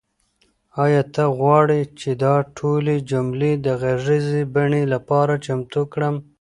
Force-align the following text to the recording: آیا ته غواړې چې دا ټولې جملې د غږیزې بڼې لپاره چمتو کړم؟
آیا 0.83 1.03
ته 1.13 1.23
غواړې 1.37 1.79
چې 1.99 2.09
دا 2.23 2.35
ټولې 2.57 2.95
جملې 3.09 3.51
د 3.65 3.67
غږیزې 3.81 4.41
بڼې 4.53 4.83
لپاره 4.93 5.33
چمتو 5.45 5.81
کړم؟ 5.93 6.15